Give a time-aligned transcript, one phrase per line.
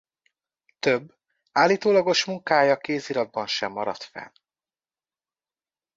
[0.79, 1.17] Több
[1.51, 4.31] állítólagos munkája kéziratban sem maradt fenn.